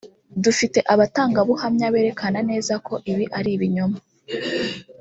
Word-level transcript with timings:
«Dufite 0.43 0.79
abatangabuhamya 0.93 1.87
berekana 1.93 2.39
neza 2.49 2.73
ko 2.87 2.93
ibi 3.11 3.25
ari 3.37 3.49
ibinyoma 3.55 3.97